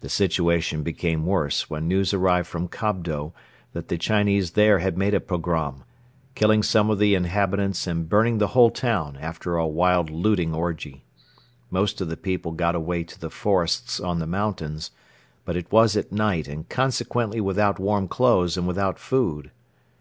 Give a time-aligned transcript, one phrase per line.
[0.00, 3.32] The situation became worse when news arrived from Kobdo
[3.72, 5.84] that the Chinese there had made a pogrom,
[6.34, 11.04] killing some of the inhabitants and burning the whole town after a wild looting orgy.
[11.70, 14.90] Most of the people got away to the forests on the mountains
[15.44, 19.52] but it was at night and consequently without warm clothes and without food.